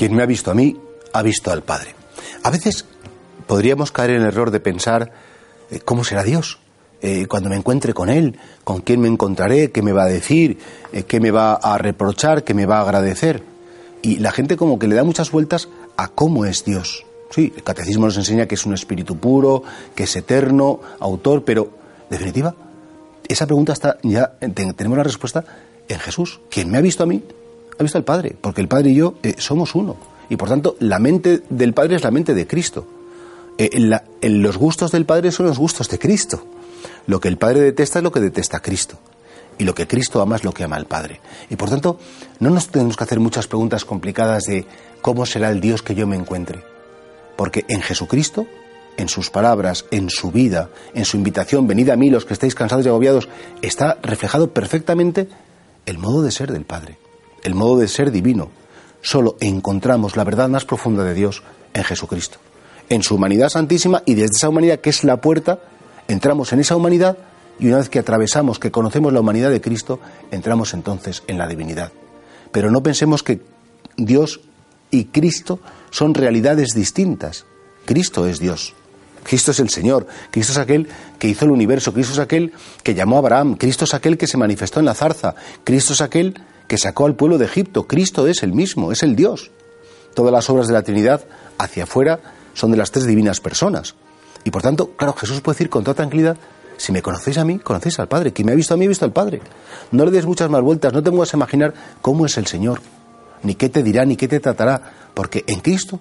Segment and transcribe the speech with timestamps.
[0.00, 0.78] Quien me ha visto a mí,
[1.12, 1.94] ha visto al Padre.
[2.42, 2.86] A veces
[3.46, 5.12] podríamos caer en el error de pensar,
[5.70, 6.58] eh, ¿cómo será Dios?
[7.02, 10.56] Eh, cuando me encuentre con Él, con quién me encontraré, qué me va a decir,
[10.94, 13.42] eh, qué me va a reprochar, qué me va a agradecer.
[14.00, 15.68] Y la gente como que le da muchas vueltas
[15.98, 17.04] a cómo es Dios.
[17.28, 21.72] Sí, el catecismo nos enseña que es un espíritu puro, que es eterno, autor, pero,
[22.08, 22.54] definitiva,
[23.28, 25.44] esa pregunta está, ya tenemos la respuesta
[25.86, 26.40] en Jesús.
[26.48, 27.22] Quien me ha visto a mí,
[27.80, 29.96] ha visto al Padre, porque el Padre y yo eh, somos uno.
[30.28, 32.86] Y por tanto, la mente del Padre es la mente de Cristo.
[34.22, 36.44] los gustos del Padre son los gustos de Cristo.
[37.06, 38.98] Lo que el Padre detesta es lo que detesta Cristo.
[39.58, 41.20] Y lo que Cristo ama es lo que ama el Padre.
[41.48, 41.98] Y por tanto,
[42.38, 44.66] no nos tenemos que hacer muchas preguntas complicadas de
[45.00, 46.62] cómo será el Dios que yo me encuentre.
[47.36, 48.46] Porque en Jesucristo,
[48.96, 52.54] en sus palabras, en su vida, en su invitación, venid a mí los que estáis
[52.54, 53.28] cansados y agobiados,
[53.62, 55.28] está reflejado perfectamente
[55.86, 56.98] el modo de ser del Padre,
[57.42, 58.50] el modo de ser divino.
[59.02, 62.38] Solo encontramos la verdad más profunda de Dios en Jesucristo,
[62.88, 65.60] en su humanidad santísima y desde esa humanidad que es la puerta
[66.08, 67.16] entramos en esa humanidad
[67.58, 71.46] y una vez que atravesamos, que conocemos la humanidad de Cristo, entramos entonces en la
[71.46, 71.92] divinidad.
[72.52, 73.40] Pero no pensemos que
[73.96, 74.40] Dios
[74.90, 77.44] y Cristo son realidades distintas.
[77.84, 78.74] Cristo es Dios.
[79.22, 82.52] Cristo es el Señor, Cristo es aquel que hizo el universo, Cristo es aquel
[82.82, 86.00] que llamó a Abraham, Cristo es aquel que se manifestó en la zarza, Cristo es
[86.00, 89.50] aquel que sacó al pueblo de Egipto, Cristo es el mismo, es el Dios.
[90.14, 91.24] Todas las obras de la Trinidad
[91.58, 92.20] hacia afuera
[92.54, 93.96] son de las tres divinas personas.
[94.44, 96.36] Y por tanto, claro, Jesús puede decir con toda tranquilidad,
[96.76, 98.32] si me conocéis a mí, conocéis al Padre.
[98.32, 99.40] Quien me ha visto a mí, ha visto al Padre.
[99.90, 102.80] No le des muchas más vueltas, no te pongas a imaginar cómo es el Señor,
[103.42, 105.98] ni qué te dirá, ni qué te tratará, porque en Cristo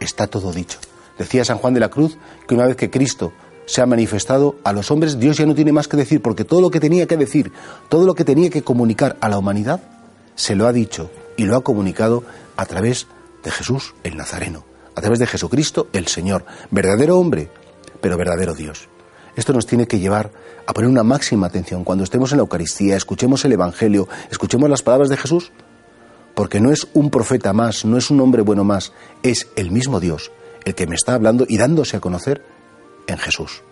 [0.00, 0.78] está todo dicho.
[1.18, 3.34] Decía San Juan de la Cruz que una vez que Cristo
[3.66, 6.62] se ha manifestado a los hombres, Dios ya no tiene más que decir, porque todo
[6.62, 7.52] lo que tenía que decir,
[7.90, 9.82] todo lo que tenía que comunicar a la humanidad,
[10.38, 12.22] se lo ha dicho y lo ha comunicado
[12.56, 13.08] a través
[13.42, 17.50] de Jesús el Nazareno, a través de Jesucristo el Señor, verdadero hombre,
[18.00, 18.88] pero verdadero Dios.
[19.34, 20.30] Esto nos tiene que llevar
[20.64, 24.82] a poner una máxima atención cuando estemos en la Eucaristía, escuchemos el Evangelio, escuchemos las
[24.82, 25.50] palabras de Jesús,
[26.34, 28.92] porque no es un profeta más, no es un hombre bueno más,
[29.24, 30.30] es el mismo Dios
[30.64, 32.44] el que me está hablando y dándose a conocer
[33.08, 33.62] en Jesús.